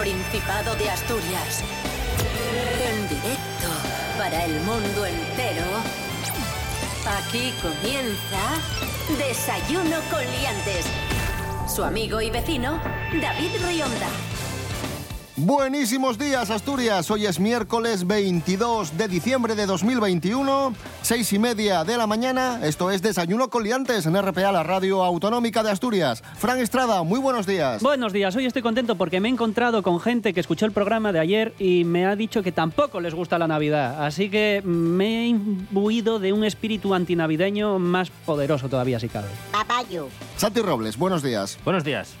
[0.00, 1.62] Principado de Asturias.
[2.82, 3.68] En directo
[4.16, 5.66] para el mundo entero.
[7.18, 10.86] Aquí comienza Desayuno con Liantes.
[11.68, 12.80] Su amigo y vecino,
[13.20, 14.08] David Rionda.
[15.36, 17.10] Buenísimos días, Asturias.
[17.10, 22.60] Hoy es miércoles 22 de diciembre de 2021, seis y media de la mañana.
[22.62, 26.22] Esto es Desayuno con Liantes en RPA, la radio autonómica de Asturias.
[26.38, 27.82] Fran Estrada, muy buenos días.
[27.82, 31.12] Buenos días, hoy estoy contento porque me he encontrado con gente que escuchó el programa
[31.12, 34.04] de ayer y me ha dicho que tampoco les gusta la Navidad.
[34.04, 39.28] Así que me he imbuido de un espíritu antinavideño más poderoso todavía, si cabe.
[39.52, 40.08] Papayo.
[40.36, 41.58] Santi Robles, buenos días.
[41.64, 42.14] Buenos días.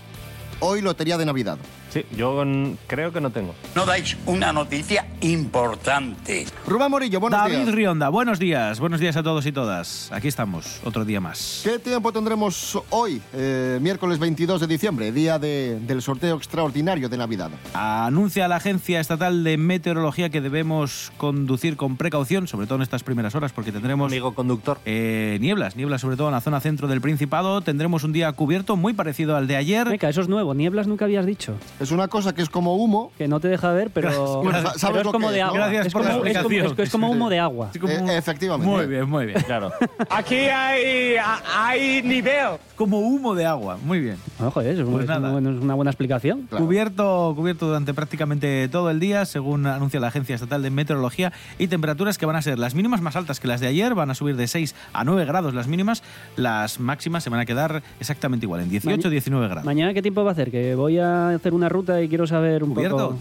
[0.60, 1.58] Hoy Lotería de Navidad.
[1.90, 2.40] Sí, yo
[2.86, 3.52] creo que no tengo.
[3.74, 6.46] No dais una noticia importante.
[6.66, 7.74] Rubén Morillo, buenos David días.
[7.74, 10.08] Rionda, buenos días, buenos días a todos y todas.
[10.12, 11.62] Aquí estamos, otro día más.
[11.64, 17.16] ¿Qué tiempo tendremos hoy, eh, miércoles 22 de diciembre, día de- del sorteo extraordinario de
[17.16, 17.50] Navidad?
[17.74, 23.02] Anuncia la Agencia Estatal de Meteorología que debemos conducir con precaución, sobre todo en estas
[23.02, 24.78] primeras horas, porque tendremos Amigo conductor.
[24.84, 27.60] eh, nieblas, nieblas sobre todo en la zona centro del Principado.
[27.62, 29.88] Tendremos un día cubierto muy parecido al de ayer.
[29.88, 31.56] Venga, eso es nuevo, nieblas nunca habías dicho.
[31.80, 33.10] Es una cosa que es como humo.
[33.18, 35.58] Que no te deja ver, pero, Bueno, sabes pero es lo como que de agua.
[35.58, 37.70] Gracias es por la como, es como- es- es como humo de agua.
[37.80, 38.70] Como- Eh, efectivamente.
[38.70, 39.40] Muy bien, muy bien.
[39.42, 39.72] Claro.
[40.10, 41.16] Aquí hay,
[41.56, 42.58] hay nivel.
[42.76, 44.16] Como humo de agua, muy bien.
[44.38, 45.32] Ojo, es, Pues es nada.
[45.32, 46.46] un- es una buena explicación.
[46.48, 46.64] Claro.
[46.64, 51.68] Cubierto, cubierto durante prácticamente todo el día, según anuncia la Agencia Estatal de Meteorología, y
[51.68, 54.14] temperaturas que van a ser las mínimas más altas que las de ayer, van a
[54.14, 56.02] subir de 6 a 9 grados las mínimas,
[56.36, 59.64] las máximas se van a quedar exactamente igual, en 18-19 grados.
[59.64, 60.50] Mañana, ¿qué tiempo va a hacer?
[60.50, 62.96] Que voy a hacer una ruta y quiero saber un ¿Cubierto?
[62.96, 63.18] poco...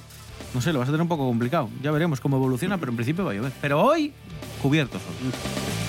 [0.53, 1.69] No sé, lo vas a tener un poco complicado.
[1.83, 3.52] Ya veremos cómo evoluciona, pero en principio va a llover.
[3.61, 4.11] Pero hoy,
[4.61, 5.32] cubierto solo.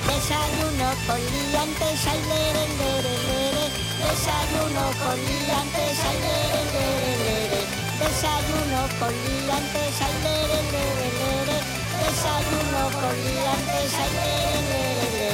[0.07, 3.65] Desayuno con liantes, ay, lere, lere, lere.
[4.05, 7.61] Desayuno con liantes, ay, lere, lere, lere.
[8.05, 11.57] Desayuno con liantes, ay, lere, lere, lere.
[12.05, 15.30] Desayuno con liantes, ay, lere, lere, lere.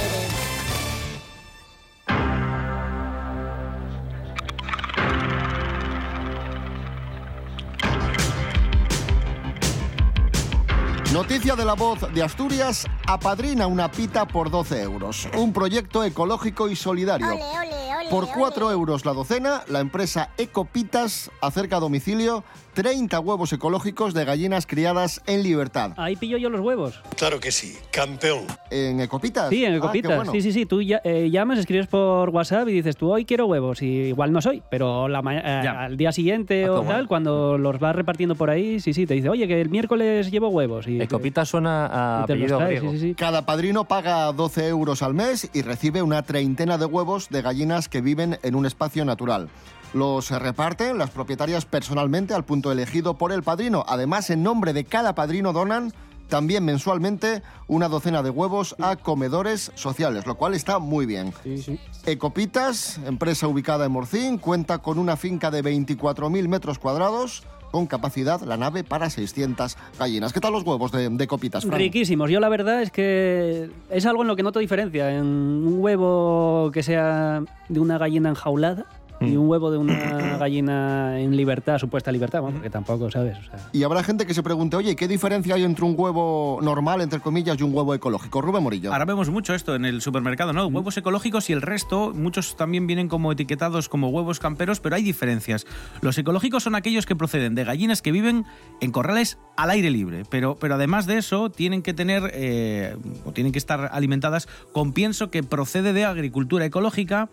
[11.17, 15.27] Noticia de la voz de Asturias, apadrina una pita por 12 euros.
[15.35, 17.29] Un proyecto ecológico y solidario.
[17.29, 18.11] Ole, ole, ole.
[18.11, 18.33] Por ole.
[18.37, 22.45] 4 euros la docena, la empresa Ecopitas acerca a domicilio
[22.75, 25.93] 30 huevos ecológicos de gallinas criadas en libertad.
[25.97, 27.01] Ahí pillo yo los huevos.
[27.17, 28.45] Claro que sí, campeón.
[28.71, 29.49] ¿En Ecopitas?
[29.49, 30.15] Sí, en Ah, Ecopitas.
[30.17, 30.31] bueno.
[30.33, 30.67] Sí, sí, sí.
[30.67, 33.81] Tú ya- eh, llamas, escribes por WhatsApp y dices, tú hoy quiero huevos.
[33.81, 37.09] Y igual no soy, pero la eh, al día siguiente Ah, o tal, bueno.
[37.09, 40.49] cuando los vas repartiendo por ahí, sí, sí, te dice, oye, que el miércoles llevo
[40.51, 40.87] huevos.
[40.87, 42.93] Y, Ecopita suena a apellido trae, griego.
[42.93, 43.15] sí, sí, sí.
[43.15, 47.89] Cada padrino paga 12 euros al mes y recibe una treintena de huevos de gallinas
[47.89, 49.49] que viven en un espacio natural.
[49.95, 53.85] Los reparten las propietarias personalmente al punto elegido por el padrino.
[53.89, 55.93] Además, en nombre de cada padrino donan
[56.29, 61.33] también mensualmente una docena de huevos a comedores sociales, lo cual está muy bien.
[61.43, 61.81] Sí, sí.
[62.05, 67.45] Ecopitas, empresa ubicada en Morcín, cuenta con una finca de 24.000 metros cuadrados
[67.77, 70.33] con capacidad la nave para 600 gallinas.
[70.33, 71.79] ¿Qué tal los huevos de, de Ecopitas, Fran?
[71.79, 72.31] Riquísimos.
[72.31, 75.15] Yo la verdad es que es algo en lo que noto diferencia.
[75.15, 78.87] En un huevo que sea de una gallina enjaulada
[79.21, 83.39] y un huevo de una gallina en libertad, supuesta libertad, bueno, porque tampoco, ¿sabes?
[83.39, 86.59] O sea, Y habrá gente que se pregunte, oye, ¿qué diferencia hay entre un huevo
[86.63, 88.41] normal, entre comillas, y un huevo ecológico?
[88.41, 88.93] Rubén Morillo.
[88.93, 90.67] Ahora vemos mucho esto en el supermercado, ¿no?
[90.67, 95.03] Huevos ecológicos y el resto, muchos también vienen como etiquetados como huevos camperos, pero hay
[95.03, 95.67] diferencias.
[96.01, 98.45] Los ecológicos son aquellos que proceden de gallinas que viven
[98.81, 103.33] en corrales al aire libre, pero, pero además de eso tienen que tener eh, o
[103.33, 107.29] tienen que estar alimentadas con pienso que procede de agricultura ecológica.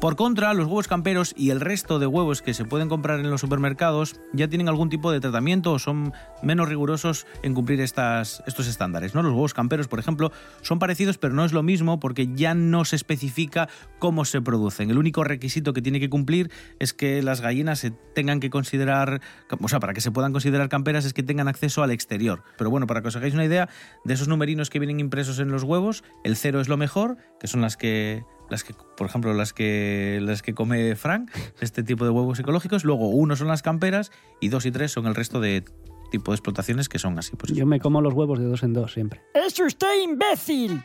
[0.00, 3.30] Por contra, los huevos camperos y el resto de huevos que se pueden comprar en
[3.30, 6.12] los supermercados ya tienen algún tipo de tratamiento o son
[6.42, 9.14] menos rigurosos en cumplir estas, estos estándares.
[9.14, 9.22] ¿no?
[9.22, 10.32] Los huevos camperos, por ejemplo,
[10.62, 13.68] son parecidos, pero no es lo mismo porque ya no se especifica
[13.98, 14.90] cómo se producen.
[14.90, 19.20] El único requisito que tiene que cumplir es que las gallinas se tengan que considerar,
[19.48, 22.42] o sea, para que se puedan considerar camperas es que tengan acceso al exterior.
[22.58, 23.68] Pero bueno, para que os hagáis una idea
[24.04, 27.46] de esos numerinos que vienen impresos en los huevos, el cero es lo mejor, que
[27.46, 32.04] son las que las que, por ejemplo, las que las que come Frank, este tipo
[32.04, 32.84] de huevos ecológicos.
[32.84, 35.64] Luego, uno son las camperas y dos y tres son el resto de
[36.10, 37.36] tipo de explotaciones que son así.
[37.36, 39.22] Pues yo me como los huevos de dos en dos siempre.
[39.34, 40.82] ¡Es usted imbécil!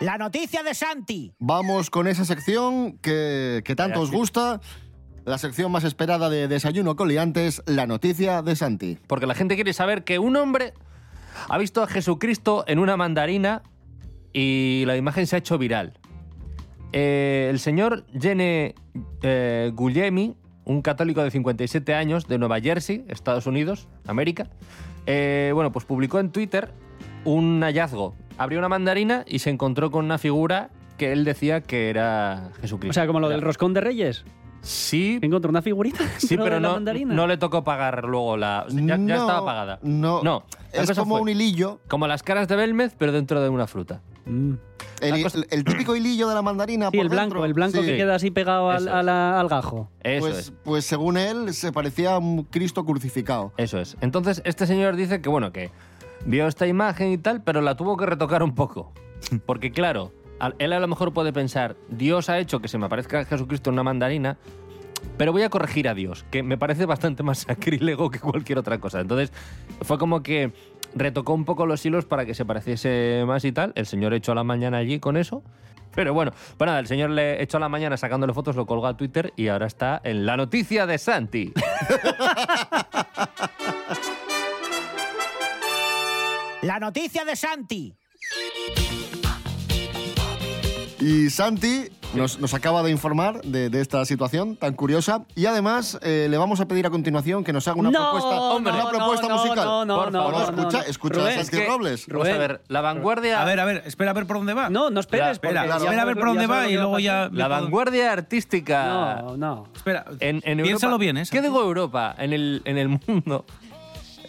[0.00, 1.32] La noticia de Santi.
[1.40, 4.60] Vamos con esa sección que, que tanto os gusta,
[5.24, 8.98] la sección más esperada de Desayuno con Liantes, la noticia de Santi.
[9.08, 10.72] Porque la gente quiere saber que un hombre
[11.48, 13.62] ha visto a Jesucristo en una mandarina
[14.38, 15.94] y la imagen se ha hecho viral.
[16.92, 18.74] Eh, el señor Gene
[19.22, 24.48] eh, Guglielmi, un católico de 57 años de Nueva Jersey, Estados Unidos, América,
[25.06, 26.72] eh, bueno, pues publicó en Twitter
[27.24, 28.14] un hallazgo.
[28.38, 32.90] Abrió una mandarina y se encontró con una figura que él decía que era Jesucristo.
[32.90, 34.24] O sea, como lo del roscón de Reyes.
[34.60, 36.04] Sí, Encontró una figurita.
[36.18, 37.14] sí, pero de la no, mandarina.
[37.14, 38.64] no le tocó pagar luego la...
[38.66, 39.78] o sea, ya, estaba pagada.
[39.82, 41.80] No, No, es como fue- un hilillo.
[41.88, 44.02] Como las caras de Belmez, pero dentro de una fruta.
[44.28, 44.54] Mm.
[45.00, 46.90] El, La cosa- el típico hilillo de la mandarina.
[46.90, 47.44] Sí, por el blanco, dentro.
[47.44, 47.86] el blanco Sí.
[47.86, 49.90] que queda así pegado al, gajo.
[50.02, 50.52] Eso Pues, es.
[50.64, 53.52] pues según él, se parecía a un Cristo crucificado.
[53.56, 53.96] Eso es.
[54.00, 55.70] Entonces, este señor dice que, bueno, que
[56.26, 58.92] vio esta imagen y tal, pero la tuvo que retocar un poco.
[59.46, 60.12] Porque, claro,
[60.58, 63.74] él a lo mejor puede pensar, Dios ha hecho que se me aparezca Jesucristo en
[63.74, 64.36] una mandarina,
[65.16, 68.78] pero voy a corregir a Dios, que me parece bastante más sacrílego que cualquier otra
[68.80, 69.00] cosa.
[69.00, 69.32] Entonces,
[69.82, 70.52] fue como que
[70.94, 73.72] retocó un poco los hilos para que se pareciese más y tal.
[73.74, 75.42] El señor echó a la mañana allí con eso.
[75.94, 78.86] Pero bueno, pues nada, el señor le echó a la mañana sacándole fotos, lo colgó
[78.86, 81.52] a Twitter y ahora está en la noticia de Santi.
[86.62, 87.96] La noticia de Santi.
[91.00, 91.84] Y Santi
[92.14, 95.24] nos, nos acaba de informar de, de esta situación tan curiosa.
[95.36, 98.40] Y además eh, le vamos a pedir a continuación que nos haga una no, propuesta,
[98.40, 99.64] hombre, una no, propuesta no, musical.
[99.64, 102.06] No, no, Por no, favor, no, escucha, escucha a Rubén, Santi que- Robles.
[102.08, 102.48] Vamos a Rubén.
[102.48, 103.40] ver, la vanguardia...
[103.40, 104.70] A ver, a ver, espera a ver por dónde va.
[104.70, 105.28] No, no esperes.
[105.32, 107.28] Espera, espera a ver por dónde va y luego a ya...
[107.32, 108.86] La vanguardia artística.
[109.22, 109.68] No, no.
[109.76, 111.22] Espera, En, en piénsalo Europa- bien, ¿eh?
[111.30, 112.14] ¿Qué digo Europa?
[112.18, 113.44] En el, en el mundo.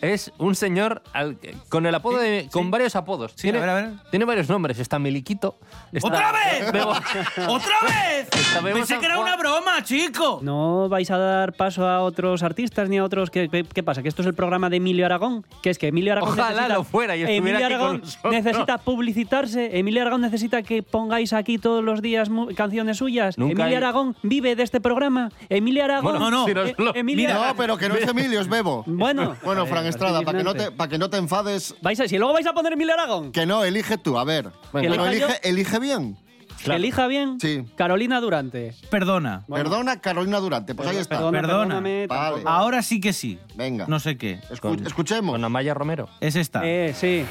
[0.02, 1.38] Es un señor al-
[1.70, 3.34] con el apodo de, con varios apodos.
[3.36, 3.90] Sí, tiene, a ver, a ver.
[4.10, 4.80] tiene varios nombres.
[4.80, 5.58] Está Miliquito.
[5.92, 6.72] está ¡Otra vez!
[6.72, 6.92] Bebo-
[7.48, 8.30] ¡Otra vez!
[8.74, 9.28] Pensé que era Juan.
[9.28, 10.40] una broma, chico.
[10.42, 13.30] No vais a dar paso a otros artistas ni a otros.
[13.30, 14.02] ¿Qué, qué, qué pasa?
[14.02, 15.46] ¿Que esto es el programa de Emilio Aragón?
[15.62, 18.00] Que es que Emilio Aragón Ojalá necesita, lo fuera y estuviera Emilio aquí con Aragón
[18.02, 18.34] nosotros.
[18.34, 19.78] necesita publicitarse.
[19.80, 23.38] Emilio Aragón necesita que pongáis aquí todos los días mu- canciones suyas.
[23.38, 25.30] Nunca Emilio hay- Aragón vive de este programa.
[25.50, 26.12] Emilio Aragón.
[26.14, 26.46] Bueno, no, no.
[26.46, 28.84] si nos Eh, lo- Emilio No, Aragón- pero que no es Emilio, es Bebo.
[28.86, 29.36] Bueno.
[29.44, 32.18] Bueno, Fran Estrada, para que, no te, para que no te enfades, Vais a, si
[32.18, 33.32] luego vais a poner Emilio Aragón.
[33.32, 34.46] que no, elige tú, a ver.
[34.74, 34.90] Venga.
[34.92, 36.18] Pero ¿Que elija elige, elige bien.
[36.64, 37.40] Que elija bien.
[37.40, 37.64] Sí.
[37.78, 38.74] Carolina Durante.
[38.90, 39.46] Perdona.
[39.48, 40.76] Perdona, Carolina Durante.
[40.76, 41.16] Pues ahí está.
[41.16, 41.58] Perdona, Perdona.
[41.64, 42.32] perdóname, Vale.
[42.32, 42.50] tampoco.
[42.50, 43.40] Ahora sí que sí.
[43.56, 43.86] Venga.
[43.88, 44.42] No sé qué.
[44.50, 45.34] Escu- Con- escuchemos.
[45.36, 46.10] Con Amaya Romero.
[46.20, 46.62] Es esta.
[46.66, 47.26] Eh, sí.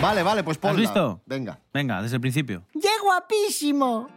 [0.00, 0.78] Vale, vale, pues ponla.
[0.78, 1.20] visto?
[1.26, 1.58] Venga.
[1.74, 2.62] Venga, desde el principio.
[2.80, 4.08] ¡Qué guapísimo!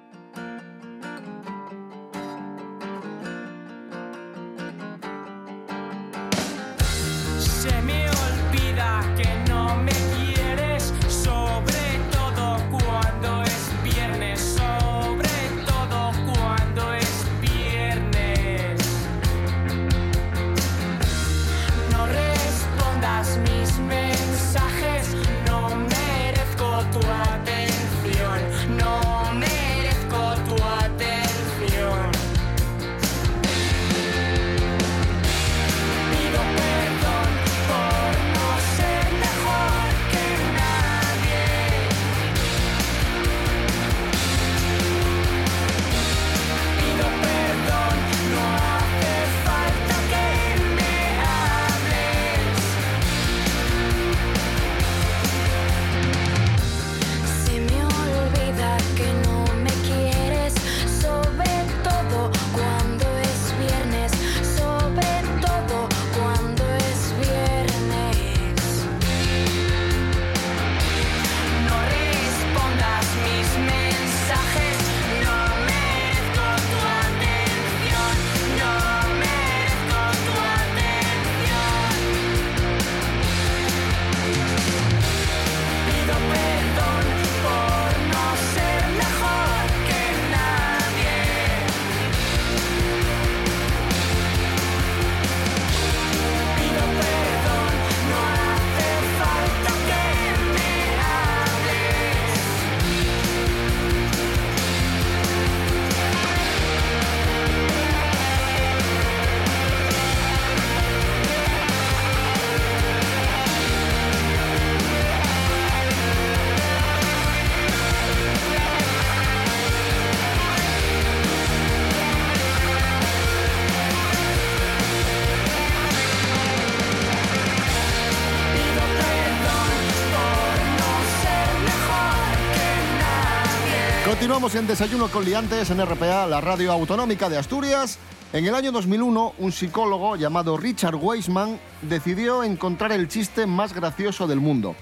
[134.22, 137.98] Continuamos en Desayuno con Liantes en RPA, la radio autonómica de Asturias.
[138.34, 144.28] En el año 2001, un psicólogo llamado Richard Weisman decidió encontrar el chiste más gracioso
[144.28, 144.76] del mundo.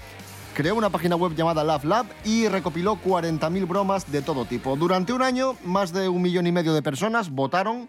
[0.52, 4.76] Creó una página web llamada Laugh Lab y recopiló 40.000 bromas de todo tipo.
[4.76, 7.88] Durante un año, más de un millón y medio de personas votaron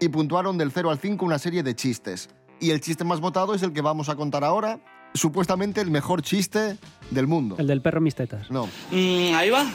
[0.00, 2.28] y puntuaron del 0 al 5 una serie de chistes.
[2.60, 4.80] Y el chiste más votado es el que vamos a contar ahora,
[5.14, 6.76] supuestamente el mejor chiste
[7.10, 7.56] del mundo.
[7.58, 8.50] El del perro mis tetas.
[8.50, 8.66] No.
[8.90, 9.66] Mm, ahí va.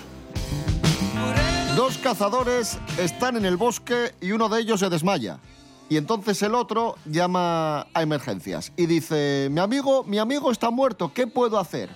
[1.75, 5.39] Dos cazadores están en el bosque y uno de ellos se desmaya.
[5.89, 11.11] Y entonces el otro llama a emergencias y dice, mi amigo, mi amigo está muerto,
[11.13, 11.89] ¿qué puedo hacer?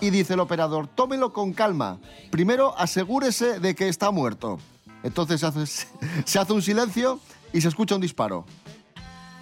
[0.00, 1.98] Y dice el operador, tómelo con calma.
[2.30, 4.58] Primero asegúrese de que está muerto.
[5.02, 5.66] Entonces se hace,
[6.24, 7.20] se hace un silencio
[7.52, 8.46] y se escucha un disparo.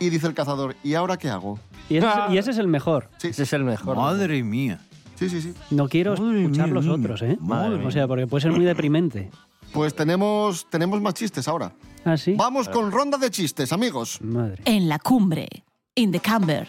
[0.01, 1.59] Y dice el cazador, ¿y ahora qué hago?
[1.89, 3.09] Y ese, es, y ese es el mejor.
[3.19, 3.97] Sí, Ese es el mejor.
[3.97, 4.81] Madre mía.
[5.15, 5.41] sí, sí.
[5.41, 5.55] sí.
[5.71, 7.39] No quiero Madre escuchar mía, los otros, ¿eh?
[7.41, 9.31] Madre o sea, porque puede ser muy deprimente.
[9.73, 11.73] Pues tenemos, tenemos más chistes ahora.
[12.05, 12.35] ¿Ah, sí?
[12.37, 14.21] Vamos con ronda de chistes, amigos.
[14.23, 14.63] Madre.
[14.65, 15.49] En la cumbre.
[15.95, 16.67] In the camber.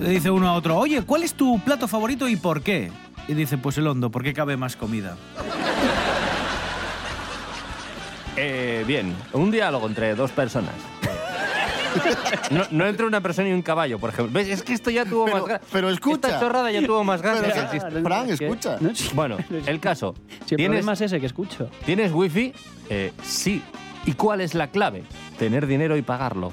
[0.00, 2.90] Le dice uno a otro, oye, ¿cuál es tu plato favorito y por qué?
[3.26, 5.16] Y dice, pues el hondo, porque cabe más comida.
[8.36, 10.74] Eh, bien, un diálogo entre dos personas.
[12.50, 14.32] No, no entre una persona y un caballo, por ejemplo.
[14.32, 14.48] ¿Ves?
[14.48, 15.68] Es que esto ya tuvo Pero- más gracia.
[15.72, 16.28] pero escucha.
[16.28, 18.02] Esta chorrada ya tuvo más gracia Pero que el que- chiste.
[18.02, 18.76] Fran, Es que- escucha.
[18.80, 18.90] no.
[19.14, 20.14] Bueno, el caso.
[20.46, 21.70] Si el ¿Tienes, problema es ese que escucho.
[21.84, 22.52] ¿Tienes wifi?
[22.88, 23.62] Eh, sí.
[24.06, 25.02] ¿Y cuál es la clave?
[25.38, 26.52] Tener dinero y pagarlo.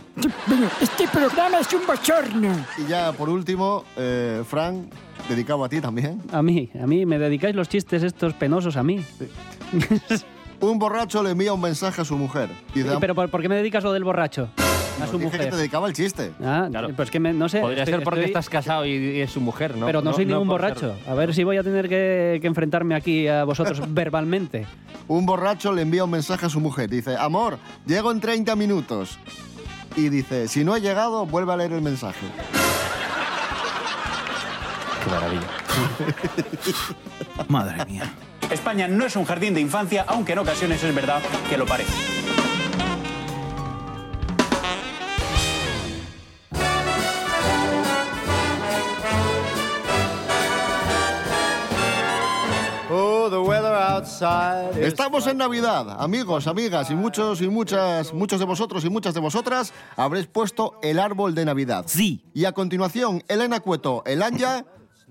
[0.82, 2.50] Este programa es un bochorno.
[2.78, 4.90] Y ya por último, eh, Fran,
[5.30, 6.22] dedicado a ti también.
[6.34, 9.02] A mí, a mí, me dedicáis los chistes estos penosos a mí.
[10.60, 12.50] Un borracho le envía un mensaje a su mujer.
[12.74, 14.50] Dice, Pero ¿por, por qué me dedicas lo del borracho?
[14.96, 15.52] A "No, su dije que mujer.
[15.52, 16.32] te dedicaba el chiste.
[16.44, 16.90] Ah, Claro.
[16.96, 17.60] pues que me- no sé.
[17.60, 19.86] Podría estoy- ser porque estoy- estás casado y, y es su mujer, ¿no?
[19.86, 20.96] Pero no, soy ningún por ser- borracho.
[21.10, 24.66] A ver si voy a tener que, que enfrentarme aquí a vosotros verbalmente.
[25.08, 26.90] Un borracho le envía un mensaje a su mujer.
[26.90, 29.20] Dice, amor, llego en 30 minutos.
[29.98, 32.26] Y dice, si no he llegado, vuelve a leer el mensaje.
[35.04, 35.48] Qué maravilla.
[37.48, 38.14] Madre mía.
[38.50, 42.15] España no es un jardín de infancia, aunque en ocasiones es verdad que lo parece.
[54.80, 59.20] Estamos en Navidad, amigos, amigas, y muchos y muchas, muchos de vosotros y muchas de
[59.20, 61.84] vosotras habréis puesto el árbol de Navidad.
[61.88, 62.24] Sí.
[62.34, 64.66] Y a continuación, Elena Cueto, el Anja,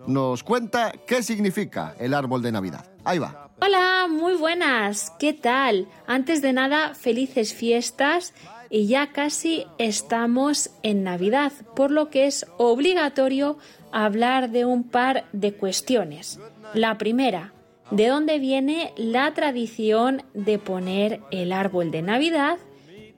[0.06, 2.87] nos cuenta qué significa el árbol de Navidad.
[3.04, 3.50] Ahí va.
[3.61, 5.12] Hola, muy buenas.
[5.18, 5.87] ¿Qué tal?
[6.06, 8.32] Antes de nada, felices fiestas
[8.70, 13.58] y ya casi estamos en Navidad, por lo que es obligatorio
[13.92, 16.40] hablar de un par de cuestiones.
[16.73, 17.52] La primera,
[17.91, 22.59] ¿de dónde viene la tradición de poner el árbol de Navidad?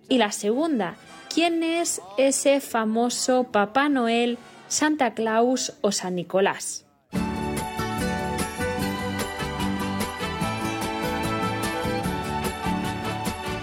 [0.08, 0.96] Y la segunda,
[1.32, 6.87] ¿quién es ese famoso Papá Noel, Santa Claus o San Nicolás?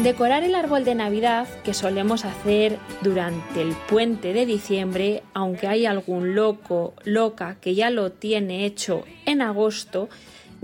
[0.04, 5.86] Decorar el árbol de Navidad, que solemos hacer durante el puente de diciembre, aunque hay
[5.86, 10.10] algún loco, loca que ya lo tiene hecho en agosto,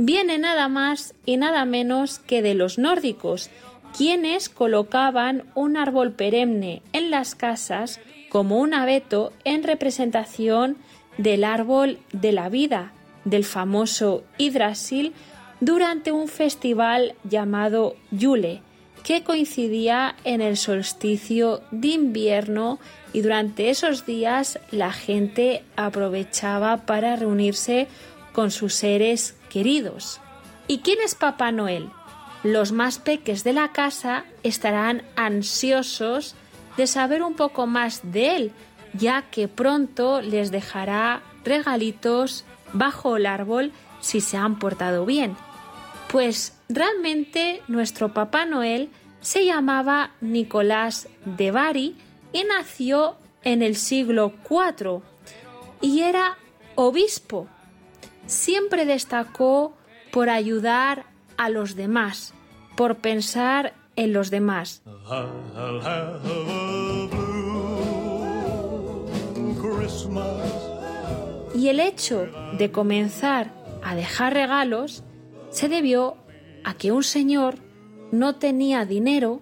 [0.02, 3.50] viene nada más y nada menos que de los nórdicos,
[3.96, 10.78] quienes colocaban un árbol perenne en las casas como un abeto en representación
[11.18, 12.94] del árbol de la vida,
[13.26, 15.12] del famoso Yggdrasil,
[15.60, 18.62] durante un festival llamado Yule,
[19.04, 22.80] que coincidía en el solsticio de invierno
[23.12, 27.88] y durante esos días la gente aprovechaba para reunirse
[28.32, 30.22] con sus seres queridos.
[30.68, 31.90] ¿Y quién es Papá Noel?
[32.44, 36.36] Los más peques de la casa estarán ansiosos
[36.78, 38.52] de saber un poco más de él,
[38.94, 45.36] ya que pronto les dejará regalitos bajo el árbol si se han portado bien.
[46.10, 48.90] Pues realmente nuestro Papá Noel
[49.22, 51.98] se llamaba Nicolás de Bari
[52.32, 55.02] y nació en el siglo IV
[55.82, 56.38] y era
[56.76, 57.48] obispo.
[58.30, 59.76] Siempre destacó
[60.12, 61.06] por ayudar
[61.36, 62.36] a los demás,
[62.78, 64.84] por pensar en los demás.
[71.56, 72.28] Y el hecho
[72.60, 73.52] de comenzar
[73.84, 75.04] a dejar regalos
[75.50, 76.16] se debió
[76.64, 77.56] a que un señor
[78.12, 79.42] no tenía dinero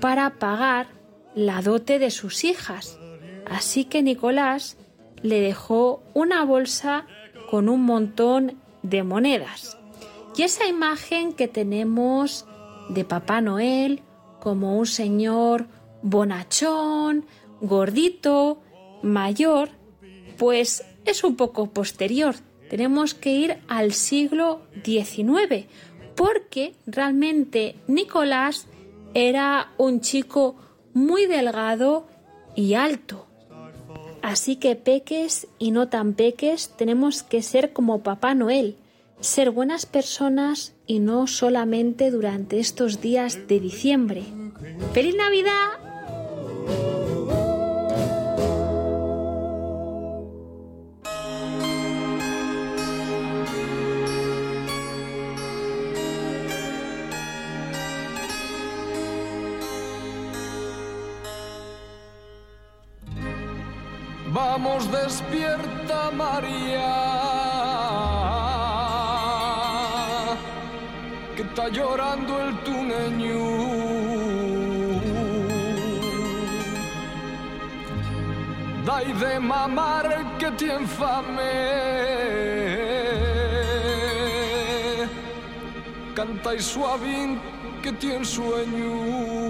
[0.00, 0.88] para pagar
[1.36, 2.98] la dote de sus hijas.
[3.46, 4.76] Así que Nicolás
[5.22, 7.06] le dejó una bolsa
[7.50, 9.78] con un montón de monedas.
[10.36, 12.46] Y esa imagen que tenemos
[12.88, 14.02] de Papá Noel
[14.40, 15.66] como un señor
[16.02, 17.24] bonachón,
[17.60, 18.60] gordito,
[19.02, 19.70] mayor,
[20.36, 22.34] pues es un poco posterior.
[22.68, 25.66] Tenemos que ir al siglo XIX,
[26.14, 28.66] porque realmente Nicolás
[29.14, 30.56] era un chico
[30.92, 32.06] muy delgado
[32.54, 33.26] y alto.
[34.24, 38.74] Así que peques y no tan peques tenemos que ser como Papá Noel,
[39.20, 44.22] ser buenas personas y no solamente durante estos días de diciembre.
[44.94, 45.83] ¡Feliz Navidad!
[66.10, 66.94] María,
[71.36, 73.44] que está llorando el tuneño.
[78.84, 80.06] Dai de mamar
[80.38, 81.52] que tiene fame.
[86.14, 87.40] Canta y suavín
[87.82, 89.43] que tiene sueño.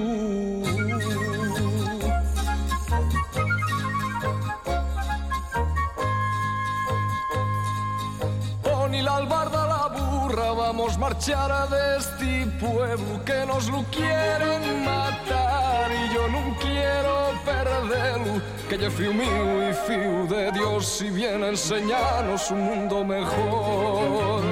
[10.67, 18.41] Vamos marchar de este pueblo que nos lo quieren matar y yo no quiero perderlo,
[18.69, 24.43] que ya fío mío y fío de Dios y viene a enseñarnos un mundo mejor.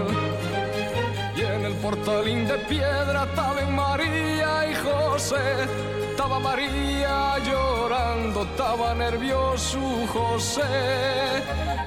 [1.34, 5.44] Y en el portalín de piedra estaban María y José,
[6.12, 9.80] estaba María llorando, estaba nervioso
[10.12, 10.62] José.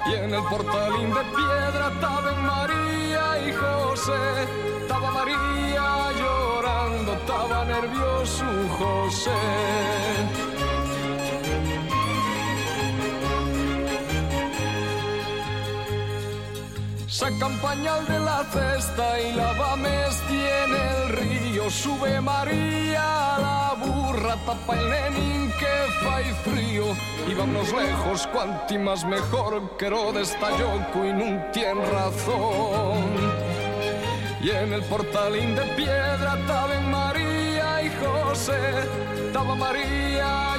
[0.08, 4.24] Y en el portalín de piedra estaban María y José,
[4.82, 5.88] estaba María
[6.20, 8.46] llorando, estaba nervioso
[8.80, 9.42] José.
[17.08, 21.70] Sacan pañal de la cesta y lavames tiene el río.
[21.70, 23.45] Sube María
[24.16, 26.86] a la burra, tapa el nenín que fai frío.
[27.28, 33.04] Y vámonos lejos, cuanti más mejor, que Herodes está yoco y no tiene razón.
[34.42, 38.60] Y en el portalín de piedra estaba María y José,
[39.28, 40.56] estaba María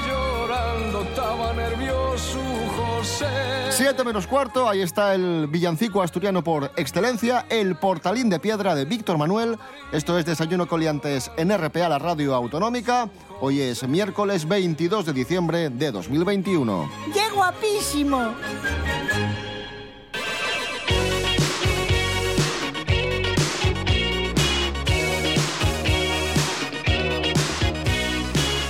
[0.56, 2.38] llorando, estaba nervioso
[2.76, 3.26] José.
[3.70, 8.84] Siete menos cuarto, ahí está el villancico asturiano por excelencia, el portalín de piedra de
[8.84, 9.58] Víctor Manuel.
[9.92, 13.08] Esto es Desayuno Coliantes en RPA, la radio autonómica.
[13.40, 16.90] Hoy es miércoles 22 de diciembre de 2021.
[17.12, 18.34] ¡Qué guapísimo!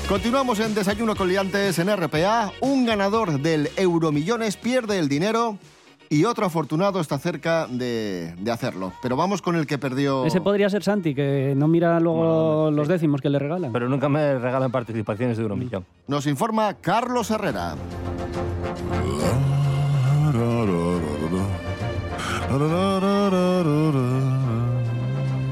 [0.09, 2.53] Continuamos en Desayuno Coliantes en RPA.
[2.61, 5.59] Un ganador del Euromillones pierde el dinero
[6.09, 8.93] y otro afortunado está cerca de, de hacerlo.
[9.03, 10.25] Pero vamos con el que perdió.
[10.25, 13.73] Ese podría ser Santi, que no mira luego los décimos que le regalan.
[13.73, 15.85] Pero nunca me regalan participaciones de Euromillón.
[16.07, 17.75] Nos informa Carlos Herrera.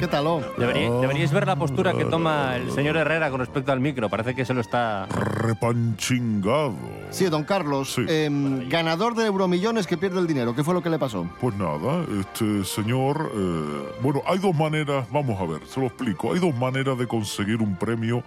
[0.04, 0.26] ¿Qué tal?
[0.26, 0.42] oh?
[0.58, 4.10] Deberí- deberíais ver la postura que toma el señor Herrera con respecto al micro.
[4.10, 5.06] Parece que se lo está...
[5.06, 6.74] Repanchingado.
[7.08, 7.96] Sí, don Carlos.
[8.06, 10.54] em, ganador de Euromillones que pierde el dinero.
[10.54, 11.26] ¿Qué fue lo que le pasó?
[11.40, 16.34] Pues nada, este señor, eh, bueno, hay dos maneras, vamos a ver, se lo explico,
[16.34, 18.22] hay dos maneras de conseguir un premio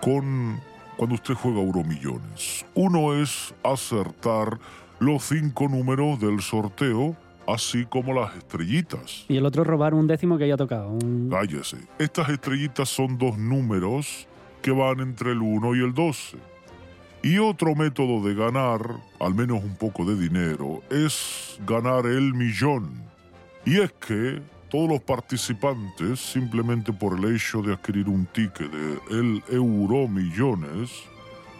[0.00, 0.58] con
[0.96, 2.64] cuando usted juega Euromillones.
[2.74, 4.58] Uno es acertar
[4.98, 7.14] los cinco números del sorteo,
[7.48, 9.24] así como las estrellitas.
[9.28, 10.90] Y el otro robar un décimo que haya tocado.
[10.90, 11.78] un- Cállese.
[11.98, 14.28] Estas estrellitas son dos números
[14.62, 16.36] que van entre el 1 y el 12.
[17.22, 18.80] Y otro método de ganar,
[19.18, 23.02] al menos un poco de dinero, es ganar el millón.
[23.66, 28.98] Y es que todos los participantes, simplemente por el hecho de adquirir un ticket de
[29.18, 30.90] el euro millones,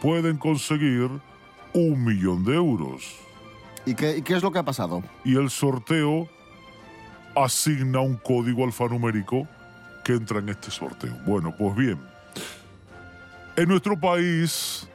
[0.01, 1.09] pueden conseguir
[1.73, 3.17] un millón de euros.
[3.89, 5.03] ¿Y qué, y qué es lo que ha pasado?
[5.25, 6.29] Y el sorteo
[7.35, 9.49] asigna un código alfanumérico
[10.05, 11.15] que entra en este sorteo.
[11.25, 11.99] Bueno, pues bien,
[13.57, 14.87] en nuestro país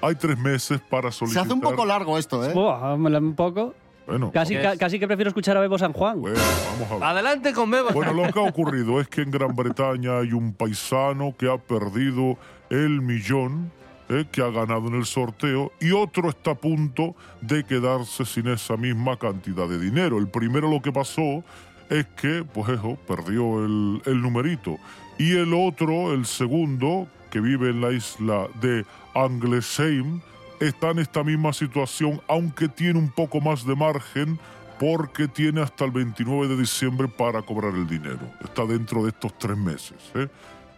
[0.00, 1.44] hay tres meses para Se solicitar...
[1.44, 2.54] hace un poco largo esto, ¿eh?
[2.54, 3.74] Buah, un poco.
[4.06, 6.22] Bueno, Casi, casi que prefiero escuchar a Bebo San Juan.
[6.22, 6.38] bueno,
[6.72, 7.04] vamos a ver.
[7.04, 7.90] Adelante con Bebo.
[7.90, 11.58] Bueno, lo que ha ocurrido es que en Gran Bretaña hay un paisano que ha
[11.58, 12.38] perdido
[12.70, 13.70] el millón
[14.08, 18.48] eh, que ha ganado en el sorteo y otro está a punto de quedarse sin
[18.48, 20.18] esa misma cantidad de dinero.
[20.18, 21.44] El primero lo que pasó
[21.90, 24.76] es que, pues eso, perdió el, el numerito.
[25.18, 30.20] Y el otro, el segundo, que vive en la isla de Anglesheim,
[30.60, 34.38] está en esta misma situación, aunque tiene un poco más de margen
[34.78, 38.20] porque tiene hasta el 29 de diciembre para cobrar el dinero.
[38.42, 39.96] Está dentro de estos tres meses.
[40.14, 40.28] ¿eh?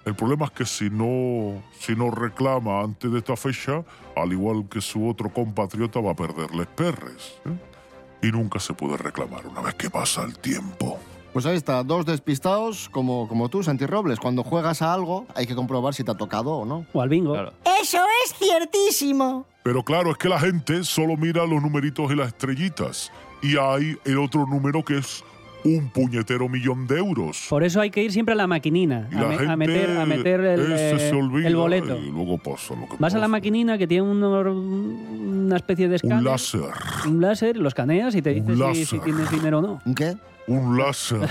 [0.04, 3.84] El problema es que si no, si no reclama antes de esta fecha,
[4.16, 7.34] al igual que su otro compatriota, va a perderles perres.
[7.44, 8.26] ¿eh?
[8.26, 10.98] Y nunca se puede reclamar una vez que pasa el tiempo.
[11.32, 14.18] Pues ahí está, dos despistados como, como tú, Santi Robles.
[14.18, 16.86] Cuando juegas a algo hay que comprobar si te ha tocado o no.
[16.92, 17.36] O al bingo.
[17.80, 19.46] Eso es ciertísimo.
[19.62, 23.12] Pero claro, es que la gente solo mira los numeritos y las estrellitas.
[23.42, 25.22] Y hay el otro número que es
[25.64, 27.46] un puñetero millón de euros.
[27.48, 29.56] Por eso hay que ir siempre a la maquinina, Y a, la me- a gente
[29.56, 31.98] meter, a meter el, ese se eh, olvida el boleto.
[31.98, 35.96] Y luego pasa lo que Vas a la maquinina que tiene un una especie de
[35.96, 36.18] escáner.
[36.18, 36.60] Un láser.
[37.06, 39.80] Un láser, lo escaneas y te dice si, si tienes dinero o no.
[39.84, 40.16] ¿Un qué?
[40.46, 41.28] Un láser.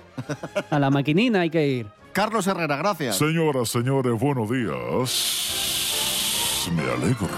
[0.70, 1.86] A la maquinina hay que ir.
[2.12, 3.16] Carlos Herrera, gracias.
[3.16, 6.70] Señoras, señores, buenos días.
[6.74, 7.28] Me alegro.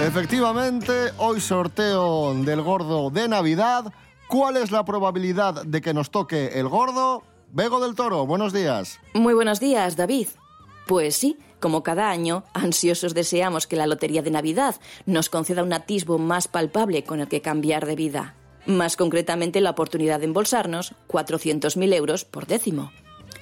[0.00, 3.92] Efectivamente, hoy sorteo del gordo de Navidad.
[4.28, 7.24] ¿Cuál es la probabilidad de que nos toque el gordo?
[7.50, 9.00] Bego del Toro, buenos días.
[9.14, 10.28] Muy buenos días, David.
[10.86, 15.72] Pues sí, como cada año, ansiosos deseamos que la Lotería de Navidad nos conceda un
[15.72, 18.36] atisbo más palpable con el que cambiar de vida.
[18.66, 22.92] Más concretamente, la oportunidad de embolsarnos 400.000 euros por décimo.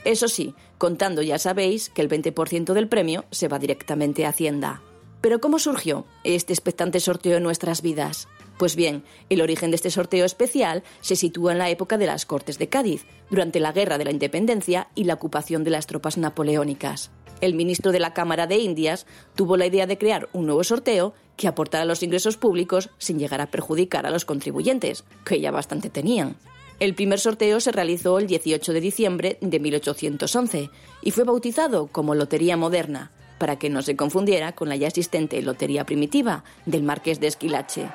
[0.05, 4.81] Eso sí, contando ya sabéis que el 20% del premio se va directamente a Hacienda.
[5.27, 8.29] Pero ¿cómo surgió este expectante sorteo en nuestras vidas?
[8.59, 12.27] Pues bien, el origen de este sorteo especial se sitúa en la época de las
[12.27, 16.17] Cortes de Cádiz, durante la Guerra de la Independencia y la ocupación de las tropas
[16.17, 17.11] napoleónicas.
[17.41, 21.13] El ministro de la Cámara de Indias tuvo la idea de crear un nuevo sorteo
[21.37, 25.91] que aportara los ingresos públicos sin llegar a perjudicar a los contribuyentes, que ya bastante
[25.91, 26.37] tenían.
[26.79, 30.71] El primer sorteo se realizó el 18 de diciembre de 1811
[31.03, 35.41] y fue bautizado como Lotería Moderna, para que no se confundiera con la ya existente
[35.43, 37.89] Lotería Primitiva del Marqués de Esquilache.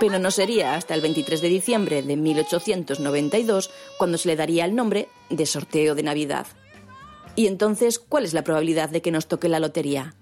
[0.00, 4.76] Pero no sería hasta el 23 de diciembre de 1892 cuando se le daría el
[4.76, 6.46] nombre de sorteo de Navidad.
[7.34, 10.14] ¿Y entonces cuál es la probabilidad de que nos toque la lotería?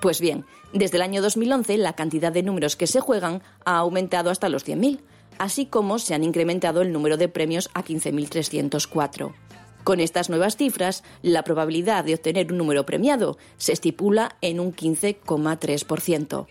[0.00, 4.30] Pues bien, desde el año 2011 la cantidad de números que se juegan ha aumentado
[4.30, 5.00] hasta los 100.000,
[5.38, 9.32] así como se han incrementado el número de premios a 15.304.
[9.84, 14.74] Con estas nuevas cifras, la probabilidad de obtener un número premiado se estipula en un
[14.74, 16.46] 15,3%.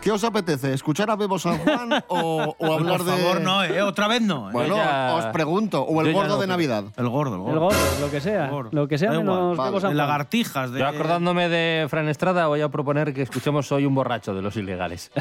[0.00, 0.72] ¿Qué os apetece?
[0.72, 3.12] ¿Escuchar a Bebo San Juan o, o hablar Por de...?
[3.16, 3.82] favor, no, ¿eh?
[3.82, 4.48] Otra vez no.
[4.48, 4.52] ¿eh?
[4.52, 5.82] Bueno, ya- os pregunto.
[5.82, 6.46] ¿O el gordo no de.
[6.46, 6.84] Navidad?
[6.96, 7.52] El gordo, el gordo.
[7.54, 8.50] El gordo, lo que sea.
[8.70, 9.70] Lo que sea Da menos Vale.
[9.70, 9.96] Bebo San Juan.
[9.96, 10.70] lagartijas.
[10.70, 10.78] De...
[10.78, 14.56] Yo acordándome de Fran Estrada voy a proponer que escuchemos hoy un borracho de los
[14.56, 15.10] ilegales.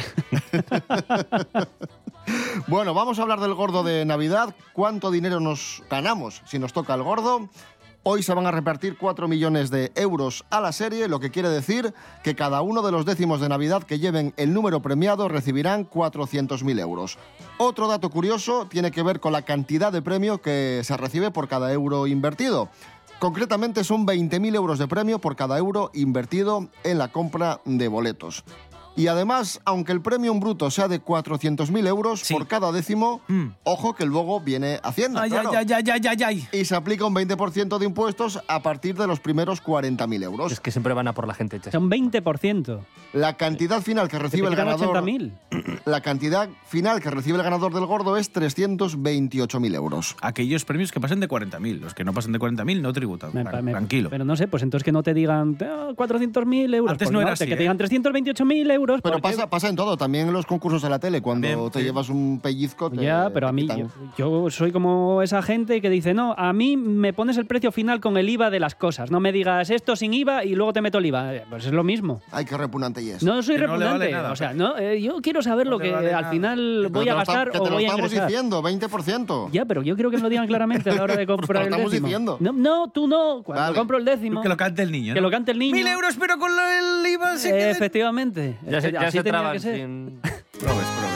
[2.67, 4.53] Bueno, vamos a hablar del gordo de Navidad.
[4.73, 7.47] ¿Cuánto dinero nos ganamos si nos toca el gordo?
[8.03, 11.47] Hoy se van a repartir 4 millones de euros a la serie, lo que quiere
[11.47, 15.89] decir que cada uno de los décimos de Navidad que lleven el número premiado recibirán
[15.89, 17.17] 400.000 euros.
[17.57, 21.47] Otro dato curioso tiene que ver con la cantidad de premio que se recibe por
[21.47, 22.69] cada euro invertido.
[23.19, 28.43] Concretamente son 20.000 euros de premio por cada euro invertido en la compra de boletos.
[28.97, 33.21] Y además, aunque el premio en bruto sea de 400.000 euros por cada décimo,
[33.63, 35.21] ojo que luego viene Hacienda.
[35.21, 35.23] Mm.
[35.23, 35.51] Ay, claro.
[35.55, 36.47] ay, ay, ay, ay, ay.
[36.51, 40.51] Y se aplica un 20% de impuestos a partir de los primeros 40.000 euros.
[40.51, 41.59] Es que siempre van a por la gente.
[41.59, 41.69] che.
[41.71, 42.79] Son 20%.
[43.13, 44.97] La cantidad final que recibe el ganador.
[44.97, 45.31] 80.000.
[45.85, 50.15] La cantidad final que recibe el ganador del gordo es 328.000 euros.
[50.21, 51.79] Aquellos premios que pasen de 40.000.
[51.79, 53.29] Los que no pasen de 40.000 no tributan.
[53.33, 54.09] Me- Tran- me- Tranquilo.
[54.09, 56.91] Pero no sé, pues entonces que no te digan "Ah, 400.000 euros.
[56.91, 57.55] Antes Pues no era así, Que ¿eh?
[57.57, 58.86] te digan 328.000 euros.
[58.93, 59.01] Euros.
[59.01, 61.21] Pero porque- pasa, pasa en todo, también en los concursos de la tele.
[61.21, 62.89] Cuando te llevas un pellizco.
[62.89, 66.53] te- Ya, pero a mí, yo, yo soy como esa gente que dice, no, a
[66.53, 69.11] mí me pones el precio final con el IVA de las cosas.
[69.11, 71.35] No me digas esto sin IVA y luego te meto el IVA.
[71.35, 72.21] Eh, Pues es lo mismo.
[72.31, 73.23] Ay, qué repugnante y es.
[73.23, 73.97] No soy Que no repugnante.
[73.99, 76.31] vale nada, o sea, no, eh, yo quiero saber lo que vale al nada.
[76.31, 78.27] final voy a gastar que o te lo voy a estamos ingresar.
[78.27, 79.49] diciendo, 20%.
[79.51, 81.69] Ya, pero yo quiero que me lo digan claramente a la hora de comprar el
[81.69, 82.07] estamos décimo.
[82.07, 82.37] diciendo.
[82.39, 83.41] No, no, tú no.
[83.43, 83.77] Cuando Vale.
[83.77, 84.41] compro el décimo.
[84.41, 85.13] Que lo cante el niño.
[85.13, 85.73] Que lo cante el niño.
[85.75, 88.57] Mil euros, pero con el IVA se Eh, queda- Efectivamente.
[88.69, 89.75] Ya se, Eh, ya así se traban que ser.
[89.75, 91.06] sin- Probes, probes.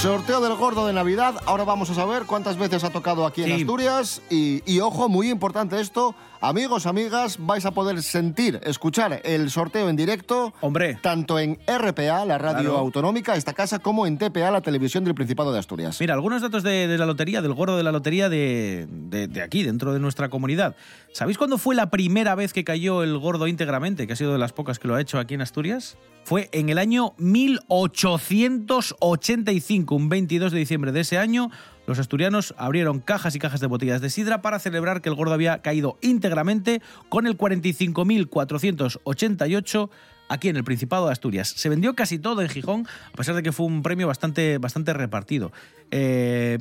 [0.00, 1.34] Sorteo del gordo de Navidad.
[1.44, 3.52] Ahora vamos a saber cuántas veces ha tocado aquí en Sí.
[3.60, 4.22] Asturias.
[4.30, 6.14] Y, y ojo, muy importante esto.
[6.40, 10.54] Amigos, amigas, vais a poder sentir, escuchar el sorteo en directo.
[10.62, 10.98] Hombre.
[11.02, 12.78] Tanto en RPA, la radio Claro.
[12.78, 16.00] autonómica, esta casa, como en TPA, la televisión del Principado de Asturias.
[16.00, 19.42] Mira, algunos datos de, de la lotería, del gordo de la lotería de, de- de
[19.42, 20.76] aquí, dentro de nuestra comunidad.
[21.12, 24.38] ¿Sabéis cuándo fue la primera vez que cayó el gordo íntegramente, que ha sido de
[24.38, 25.98] las pocas que lo ha hecho aquí en Asturias?
[26.24, 31.50] Fue en el año 1885, un 22 de diciembre de ese año.
[31.86, 35.34] Los asturianos abrieron cajas y cajas de botellas de sidra para celebrar que el gordo
[35.34, 39.90] había caído íntegramente con el 45.488
[40.28, 41.48] aquí en el Principado de Asturias.
[41.48, 44.92] Se vendió casi todo en Gijón, a pesar de que fue un premio bastante, bastante
[44.92, 45.50] repartido.
[45.90, 46.60] Eh,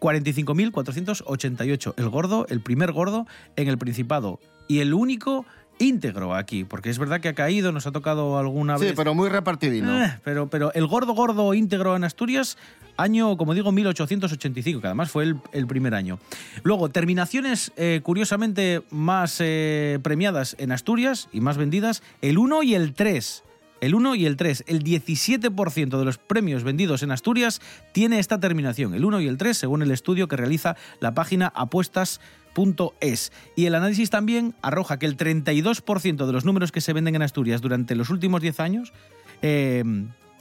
[0.00, 1.94] 45.488.
[1.96, 4.40] El gordo, el primer gordo en el Principado.
[4.68, 5.46] Y el único
[5.78, 8.94] íntegro aquí, porque es verdad que ha caído, nos ha tocado alguna Sí, vez.
[8.96, 10.02] pero muy repartidino.
[10.04, 12.56] Eh, pero, pero el gordo gordo íntegro en Asturias,
[12.96, 16.18] año, como digo, 1885, que además fue el, el primer año.
[16.62, 22.74] Luego, terminaciones eh, curiosamente más eh, premiadas en Asturias y más vendidas, el 1 y
[22.74, 23.42] el 3.
[23.82, 27.60] El 1 y el 3, el 17% de los premios vendidos en Asturias
[27.92, 31.52] tiene esta terminación, el 1 y el 3, según el estudio que realiza la página
[32.56, 33.32] apuestas.es.
[33.54, 37.22] Y el análisis también arroja que el 32% de los números que se venden en
[37.22, 38.92] Asturias durante los últimos 10 años
[39.42, 39.84] eh,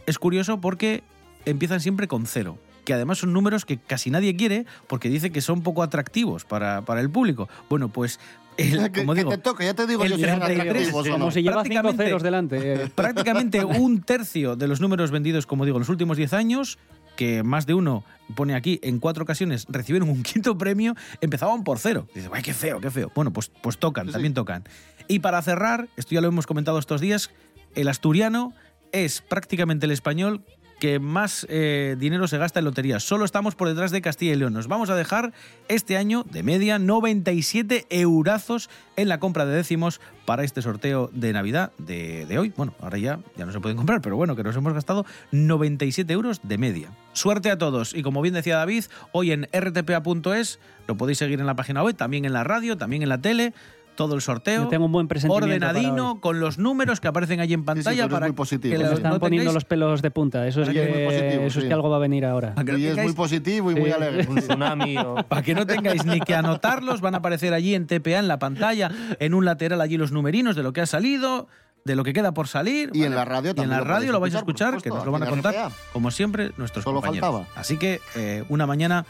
[0.05, 1.03] es curioso porque
[1.45, 2.57] empiezan siempre con cero.
[2.85, 6.83] Que además son números que casi nadie quiere porque dice que son poco atractivos para,
[6.83, 7.49] para el público.
[7.69, 8.19] Bueno, pues.
[8.57, 10.69] el- Que- como que digo, te toca, ya te digo el yo si son 33,
[10.69, 11.25] atractivos o no.
[11.25, 12.73] Como lleva cinco Prácticamente- ceros delante.
[12.83, 12.91] eh.
[12.93, 16.77] prácticamente un tercio de los números vendidos, como digo, en los últimos 10 años,
[17.15, 18.03] que más de uno
[18.35, 22.07] pone aquí en cuatro ocasiones recibieron un quinto premio, empezaban por cero.
[22.13, 23.11] Dices, ¡ay, qué feo, qué feo!
[23.15, 24.63] Bueno, pues, pues tocan, también tocan.
[25.07, 27.31] Y para cerrar, esto ya lo hemos comentado estos días,
[27.75, 28.53] el asturiano
[28.91, 30.43] es prácticamente el español
[30.79, 33.03] que más eh, dinero se gasta en loterías.
[33.03, 34.53] Solo estamos por detrás de Castilla y León.
[34.53, 35.33] Nos vamos a dejar
[35.67, 41.33] este año de media 97 eurazos en la compra de décimos para este sorteo de
[41.33, 42.53] Navidad de, de hoy.
[42.55, 46.11] Bueno, ahora ya, ya no se pueden comprar, pero bueno, que nos hemos gastado 97
[46.11, 46.89] euros de media.
[47.13, 47.93] Suerte a todos.
[47.93, 51.95] Y como bien decía David, hoy en rtpa.es lo podéis seguir en la página web,
[51.95, 53.53] también en la radio, también en la tele.
[53.95, 54.63] Todo el sorteo.
[54.63, 58.09] Yo tengo un buen presentimiento Ordenadino, con los números que aparecen allí en pantalla es
[58.11, 58.73] para muy positivo.
[58.73, 60.45] que Me los- están no poniendo tengáis- los pelos de punta.
[60.47, 61.67] Eso es, Sí, es que, positivo, eso es sí.
[61.69, 62.53] que algo va a venir ahora.
[62.77, 63.91] Y es muy positivo y muy Sí.
[63.91, 64.27] alegre.
[64.29, 65.15] Un tsunami o...
[65.27, 68.37] Para que no tengáis ni que anotarlos, van a aparecer allí en TPA, en la
[68.39, 71.47] pantalla, en un lateral allí los numerinos de lo que ha salido,
[71.85, 72.89] de lo que queda por salir.
[72.93, 74.89] Y en la radio Y en también la lo radio lo vais a escuchar, que
[74.89, 75.71] nos lo van a contar, RPA.
[75.93, 77.29] como siempre, nuestros Solo compañeros.
[77.31, 77.59] faltaba.
[77.61, 79.05] Así que eh, una mañana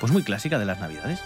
[0.00, 1.20] pues muy clásica de las Navidades.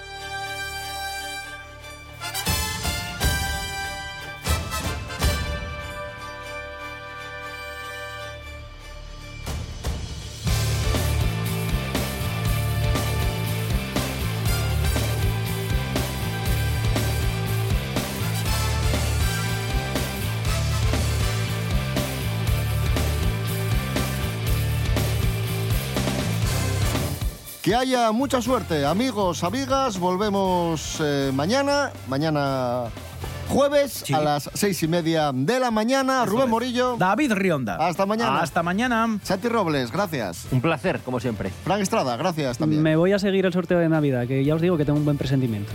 [27.83, 29.99] Haya mucha suerte, amigos, amigas.
[29.99, 32.85] Volvemos eh, mañana, mañana
[33.49, 34.15] jueves Sí.
[34.15, 36.25] a las seis y media de la mañana.
[36.25, 36.51] Rubén es.
[36.51, 36.97] Morillo.
[36.97, 37.75] David Rionda.
[37.85, 38.41] Hasta mañana.
[38.41, 39.19] Hasta mañana.
[39.25, 40.47] Santi Robles, gracias.
[40.53, 41.51] Un placer, como siempre.
[41.65, 42.83] Frank Estrada, gracias también.
[42.83, 45.05] Me voy a seguir el sorteo de Navidad, que ya os digo que tengo un
[45.05, 45.73] buen presentimiento.